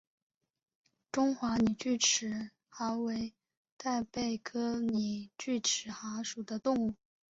[1.11, 3.35] 中华拟锯齿蛤为
[3.77, 6.95] 贻贝科拟锯齿蛤属的动物。